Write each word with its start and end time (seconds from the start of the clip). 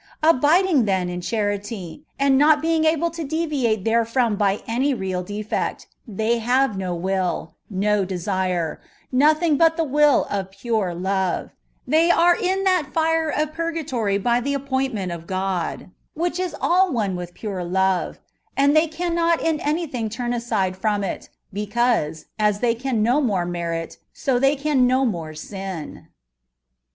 Abiding, 0.23 0.85
then, 0.85 1.09
in 1.09 1.21
charity, 1.21 2.03
and 2.17 2.35
not 2.35 2.59
being 2.59 2.85
aìble 2.85 3.13
to 3.13 3.23
deviate 3.23 3.83
therefròm 3.83 4.35
by 4.35 4.63
any 4.65 4.95
real 4.95 5.21
defect, 5.21 5.85
they 6.07 6.39
bave 6.39 6.75
no 6.75 6.95
will, 6.95 7.53
no 7.69 8.03
desire, 8.03 8.81
nothing 9.11 9.59
tut 9.59 9.77
the 9.77 9.83
will 9.83 10.25
of 10.31 10.49
pure 10.49 10.95
love: 10.95 11.51
they 11.85 12.09
are 12.09 12.35
in 12.35 12.63
that 12.63 12.91
fire 12.91 13.29
of 13.29 13.53
purgatory 13.53 14.17
by 14.17 14.39
the 14.41 14.55
appointment 14.55 15.11
of 15.11 15.27
Gk>d, 15.27 15.85
which 16.15 16.39
is 16.39 16.55
ali 16.59 16.91
one 16.91 17.15
with 17.15 17.35
pure 17.35 17.63
love; 17.63 18.17
and 18.57 18.75
they 18.75 18.87
can 18.87 19.13
not 19.13 19.39
in 19.39 19.59
any 19.59 19.85
thing 19.85 20.09
tum 20.09 20.33
aside 20.33 20.75
from 20.75 21.03
it, 21.03 21.29
because, 21.53 22.25
as 22.39 22.59
they 22.59 22.73
can 22.73 23.03
no 23.03 23.21
more 23.21 23.45
merit, 23.45 23.97
so 24.11 24.39
they 24.39 24.55
can 24.55 24.87
no 24.87 25.05
more 25.05 25.35
sin. 25.35 26.07